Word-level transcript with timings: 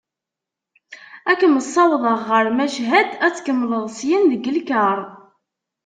Ad 1.29 1.37
kem-ssawḍeɣ 1.39 2.19
ɣer 2.29 2.45
Machad 2.57 3.07
ad 3.25 3.33
tkemmleḍ 3.35 3.85
syen 3.97 4.23
deg 4.31 4.43
lkaṛ. 4.57 4.99